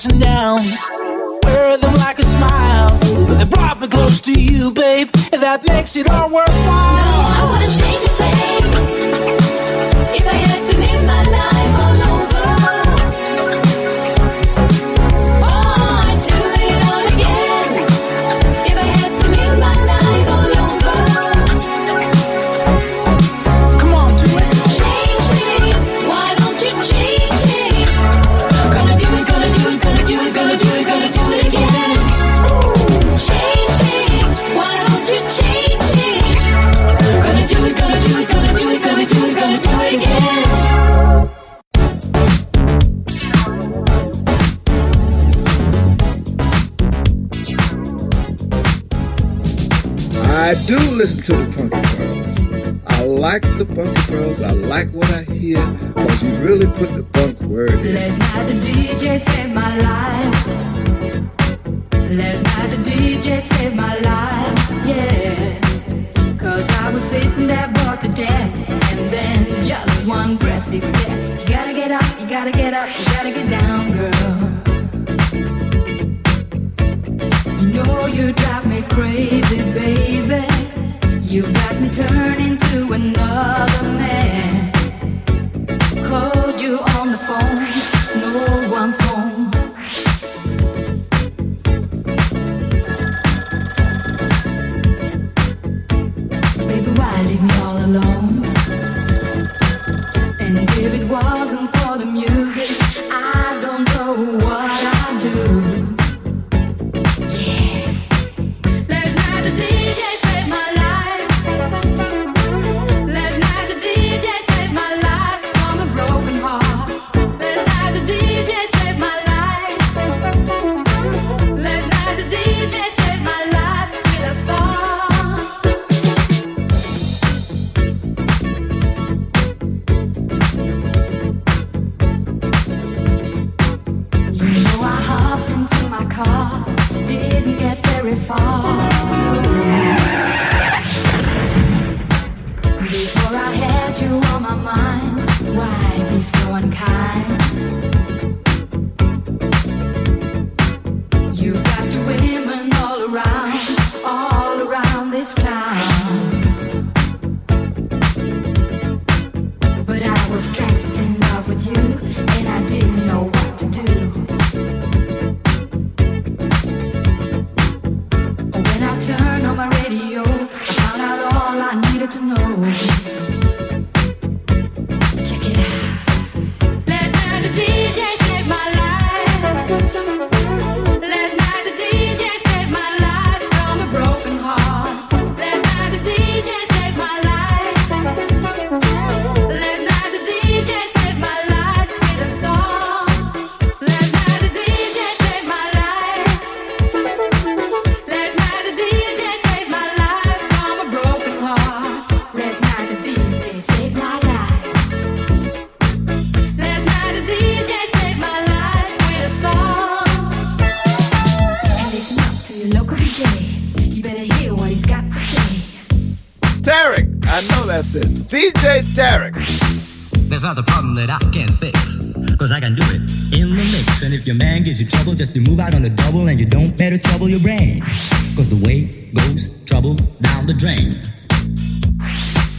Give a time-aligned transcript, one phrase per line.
[0.00, 0.88] ups and downs.
[1.42, 5.66] Wear them like a smile, but they brought me close to you, babe, and that
[5.66, 6.19] makes it all.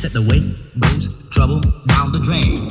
[0.01, 2.67] set the wind blows trouble down the drain.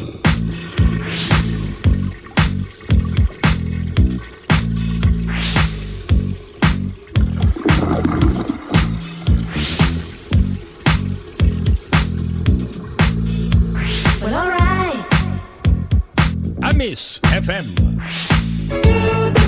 [16.76, 19.39] Miss FM.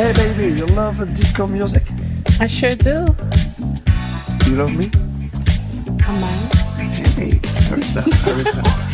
[0.00, 1.82] Hey, baby, you love disco music?
[2.40, 3.14] I sure do.
[4.46, 4.88] You love me?
[5.98, 6.38] Come on.
[7.18, 8.89] Hey, I respect, I respect.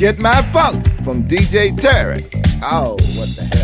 [0.00, 2.24] Get my funk from DJ Tarek.
[2.62, 3.59] Oh, what the hell.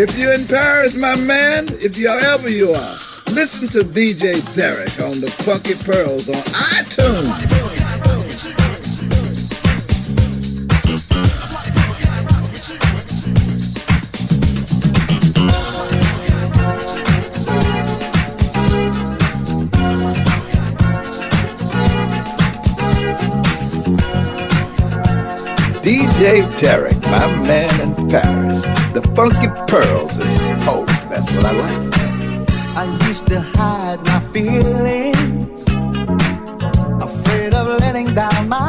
[0.00, 2.98] If you're in Paris, my man, if you are ever you are,
[3.32, 7.67] listen to DJ Tarek on the Funky Pearls on iTunes.
[26.18, 28.62] DJ Tarek, my man in Paris.
[28.92, 31.94] The Funky Pearls is, oh, that's what I like.
[32.76, 35.62] I used to hide my feelings,
[37.00, 38.67] afraid of letting down my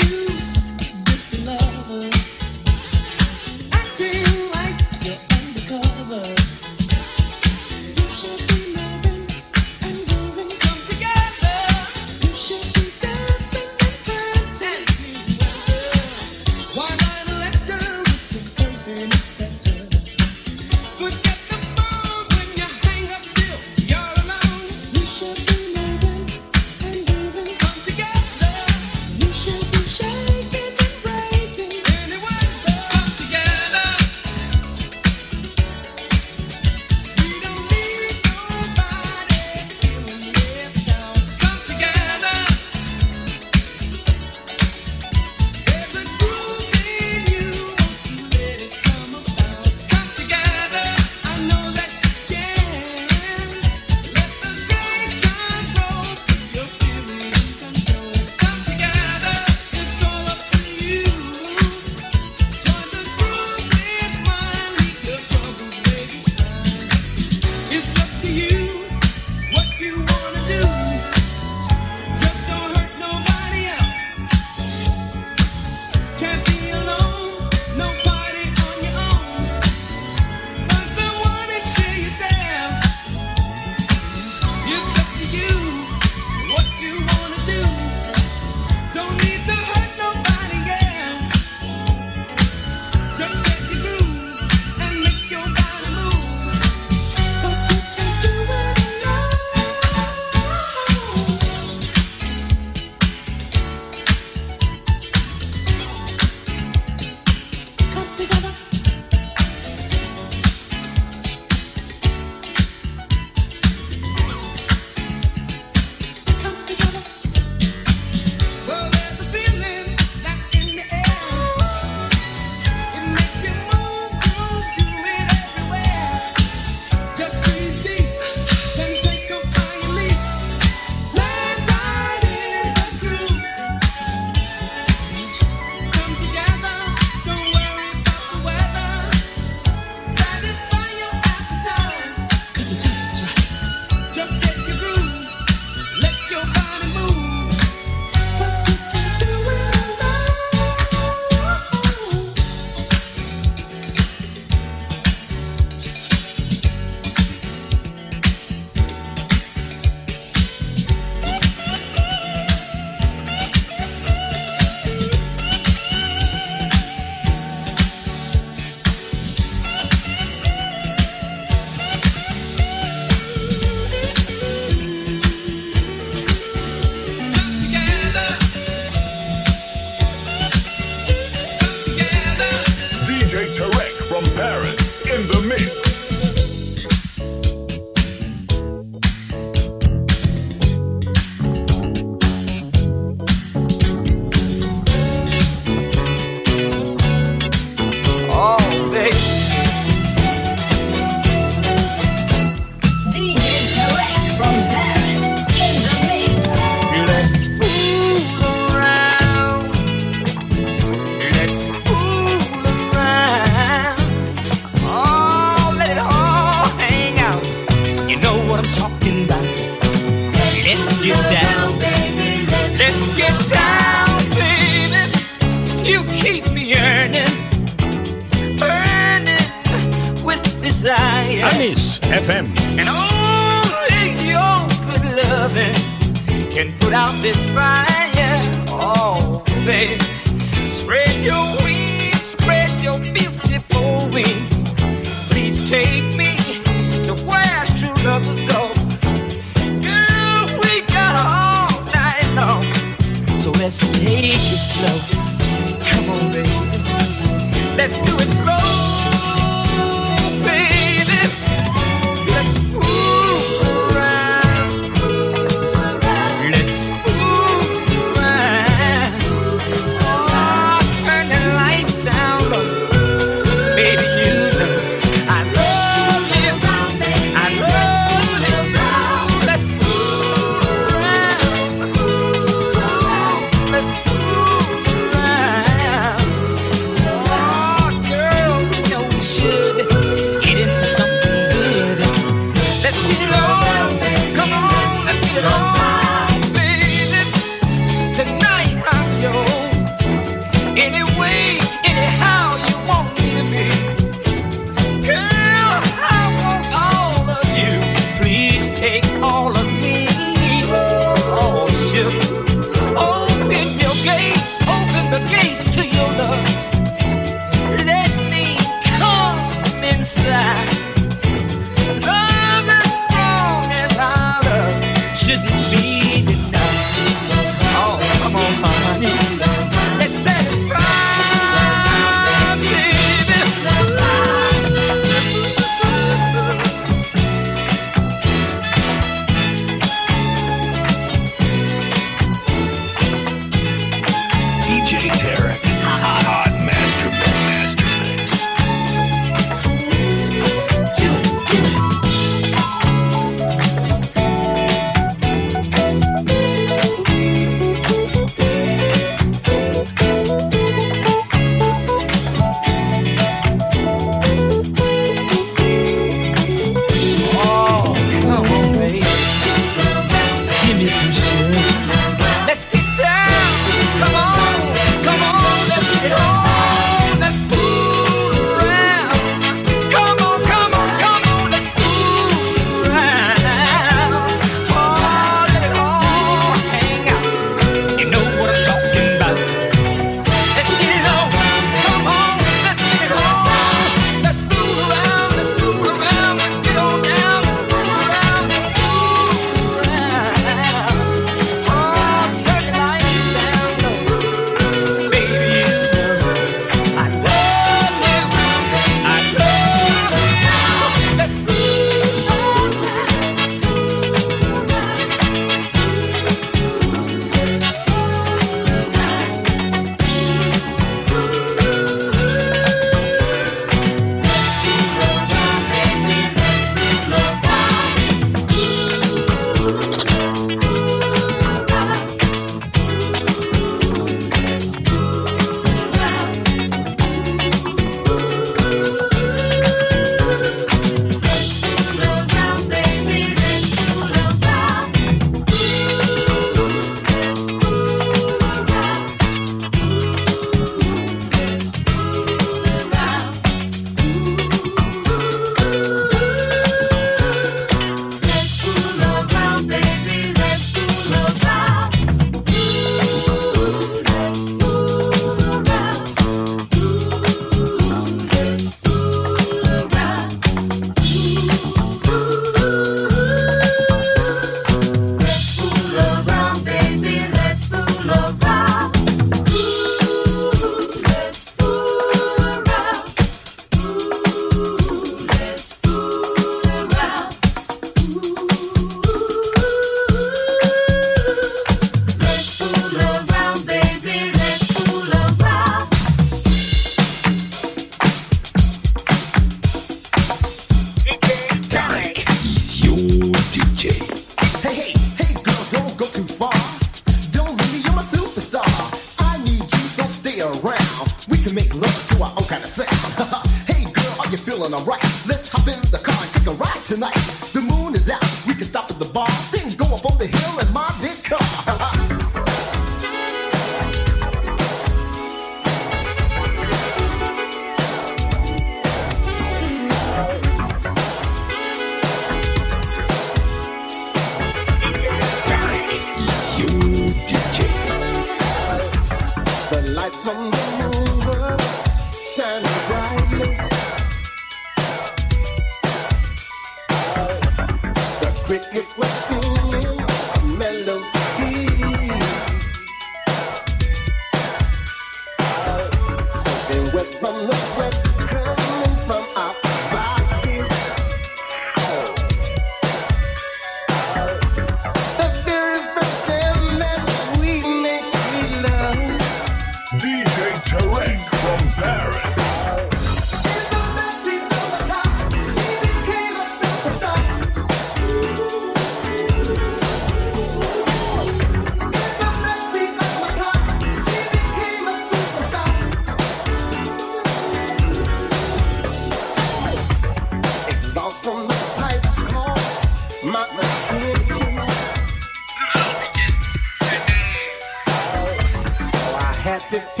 [599.41, 600.00] had to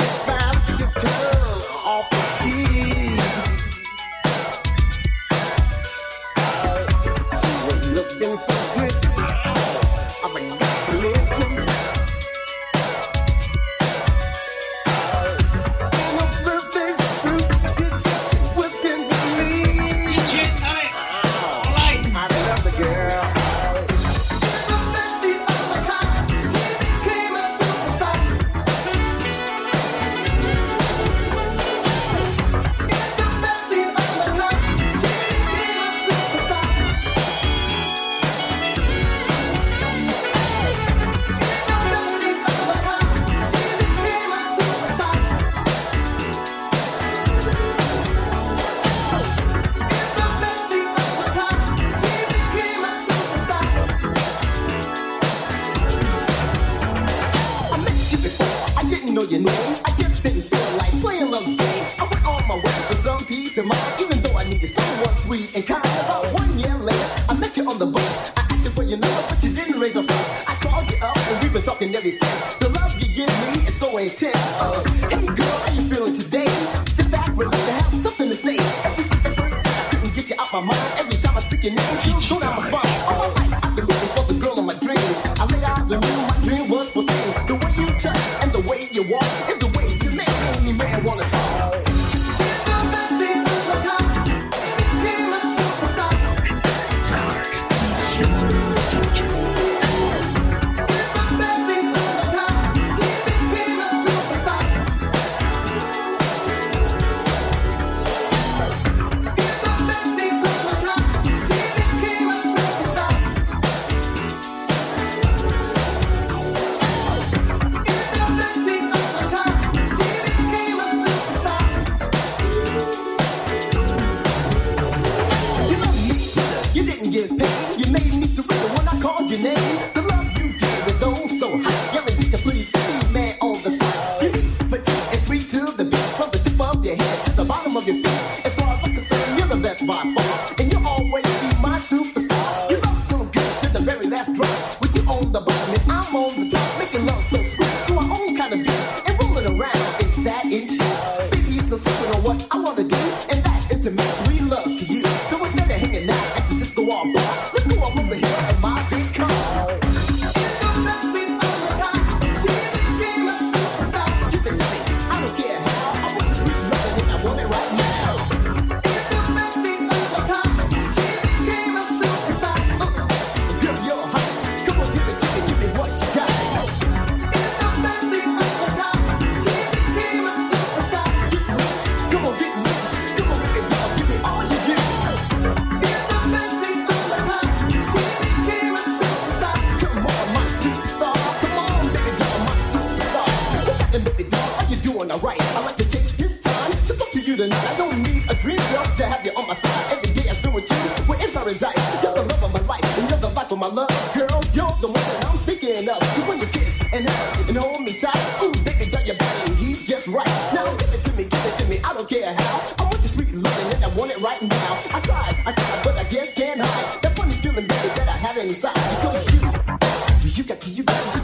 [220.77, 221.20] you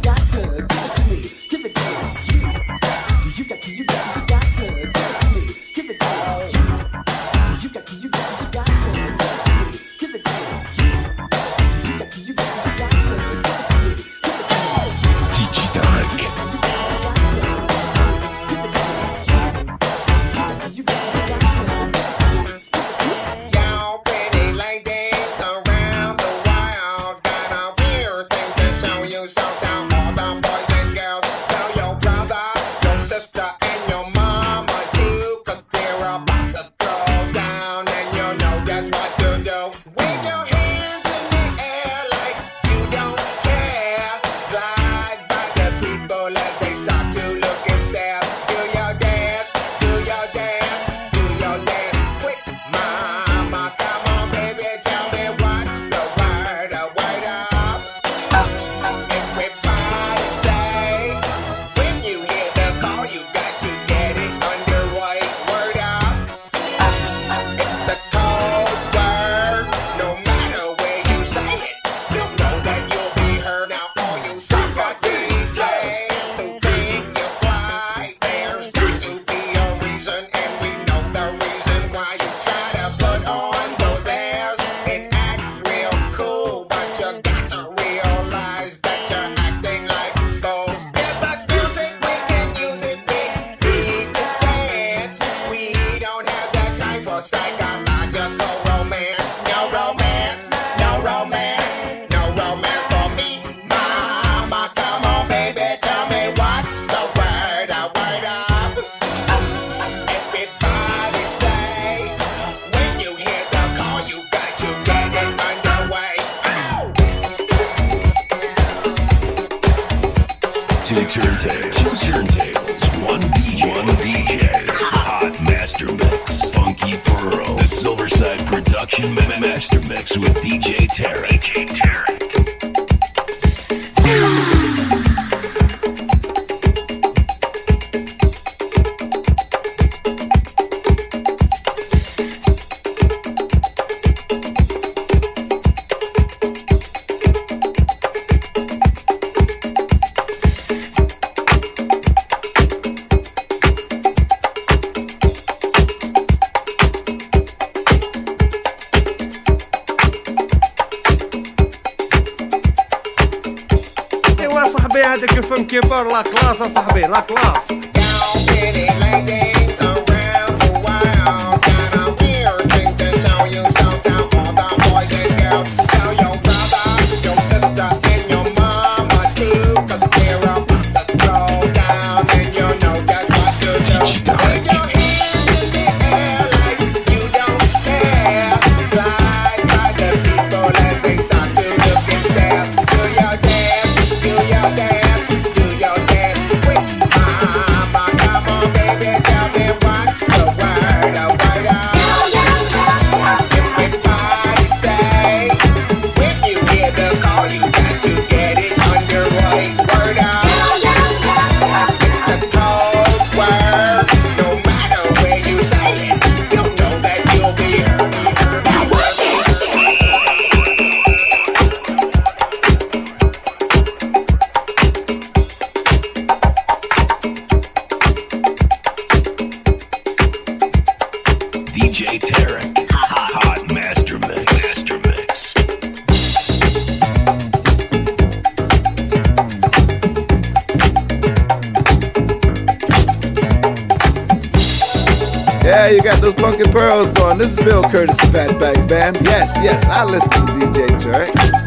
[246.57, 247.37] African Pearls going.
[247.37, 249.17] This is Bill Curtis, the Fatback Band.
[249.21, 251.57] Yes, yes, I listen to DJ Tarek.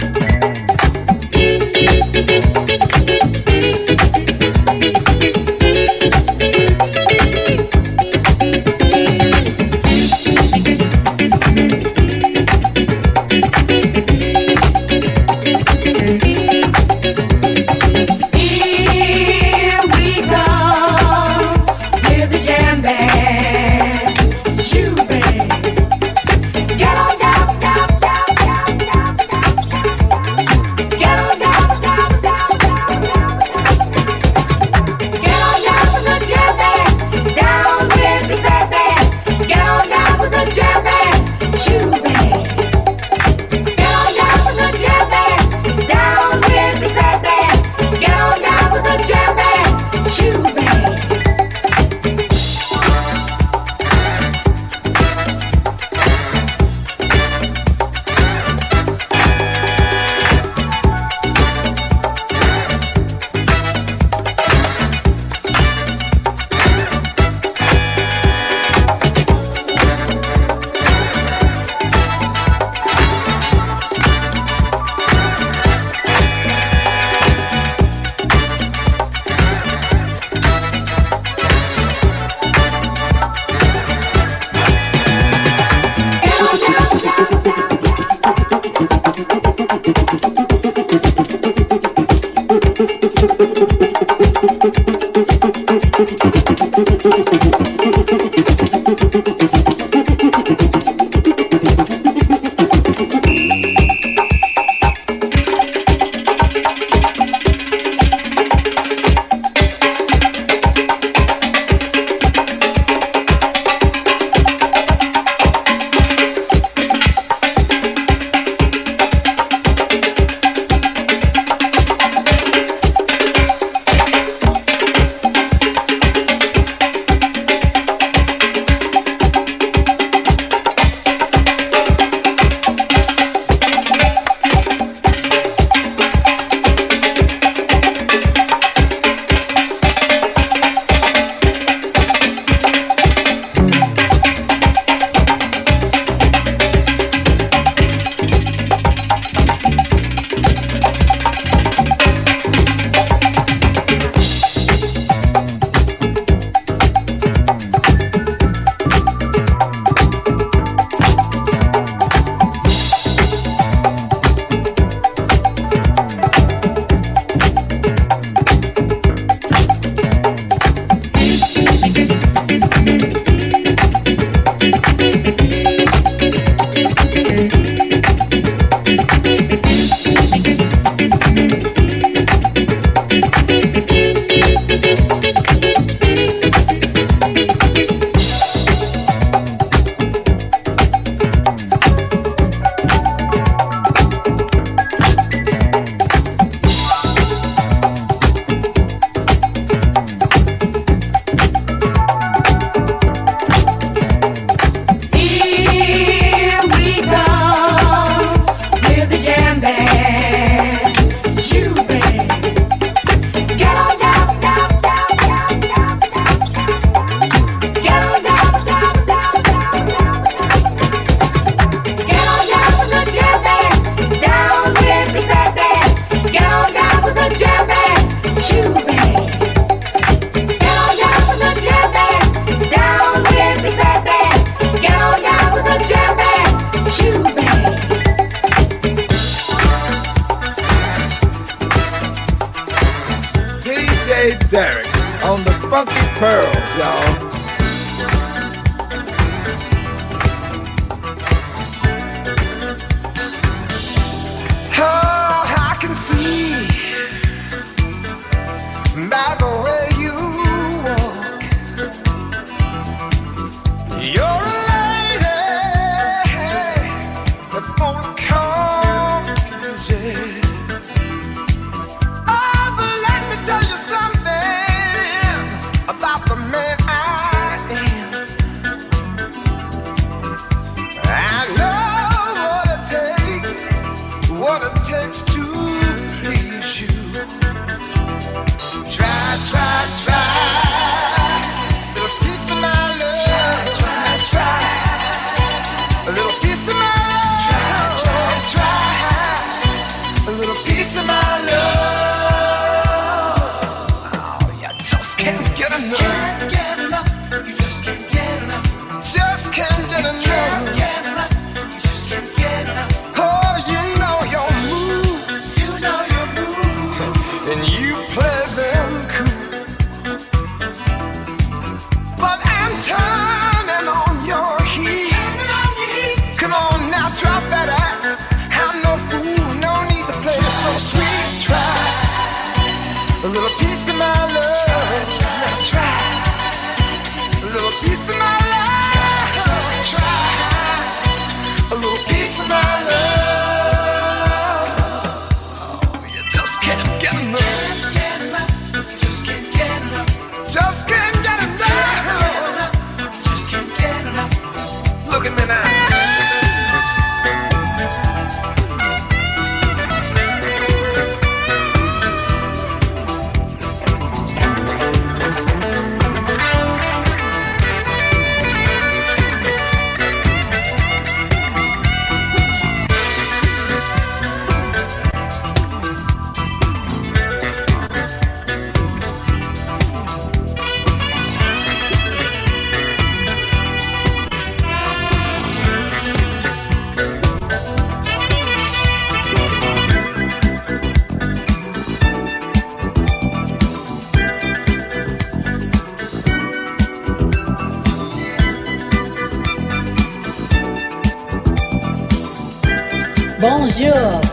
[305.81, 306.30] Jenner.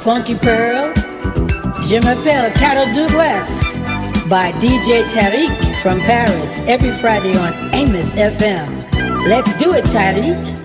[0.08, 0.93] Funky Pearl.
[1.84, 3.78] Je m'appelle Carol Douglas
[4.30, 8.70] by DJ Tarek from Paris every Friday on Amos FM.
[9.28, 10.57] Let's do it, Tarek.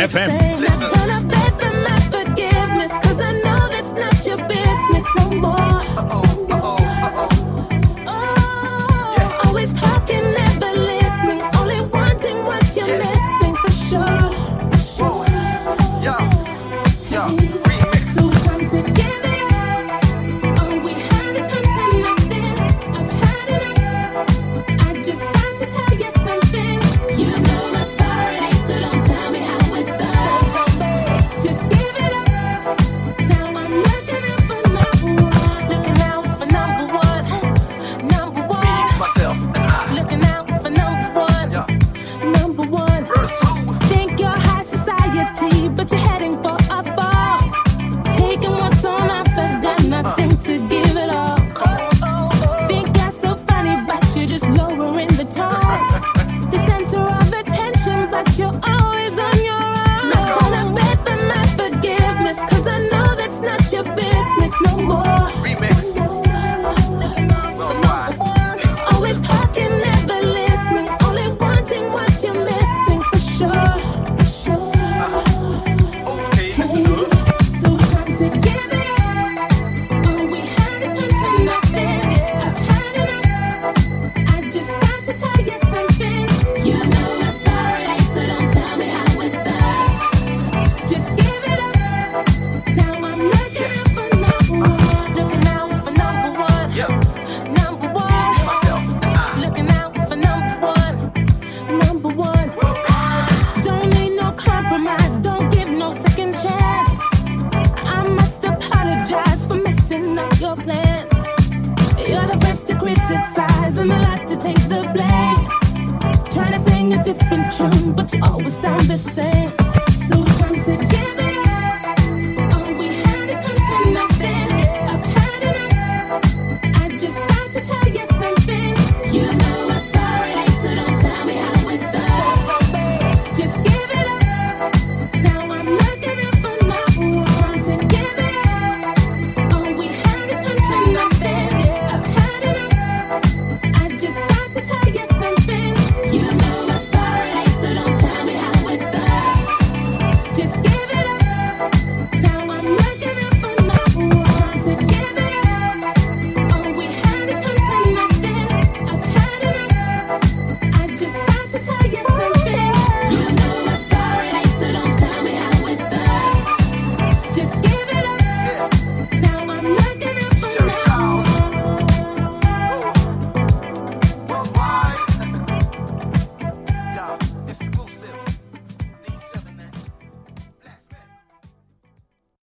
[0.00, 0.39] FM.